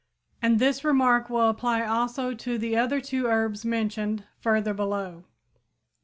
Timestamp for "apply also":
1.47-2.33